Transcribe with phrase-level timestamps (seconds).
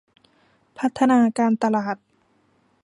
[0.77, 1.97] พัฒนาการตลาด